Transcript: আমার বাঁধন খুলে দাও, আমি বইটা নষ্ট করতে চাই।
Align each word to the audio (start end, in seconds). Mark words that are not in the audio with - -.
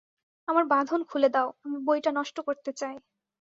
আমার 0.47 0.65
বাঁধন 0.65 1.01
খুলে 1.03 1.29
দাও, 1.29 1.47
আমি 1.65 1.77
বইটা 1.87 2.11
নষ্ট 2.11 2.37
করতে 2.47 2.71
চাই। 2.73 2.95